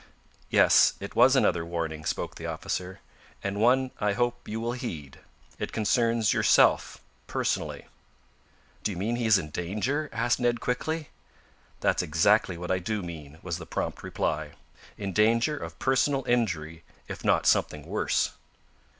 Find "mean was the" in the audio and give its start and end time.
13.03-13.67